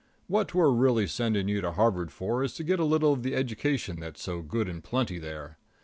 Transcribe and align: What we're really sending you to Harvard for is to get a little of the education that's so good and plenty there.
What 0.25 0.55
we're 0.55 0.71
really 0.71 1.05
sending 1.05 1.47
you 1.47 1.61
to 1.61 1.73
Harvard 1.73 2.11
for 2.11 2.43
is 2.43 2.55
to 2.55 2.63
get 2.63 2.79
a 2.79 2.83
little 2.83 3.13
of 3.13 3.21
the 3.21 3.35
education 3.35 3.99
that's 3.99 4.23
so 4.23 4.41
good 4.41 4.67
and 4.67 4.83
plenty 4.83 5.19
there. 5.19 5.57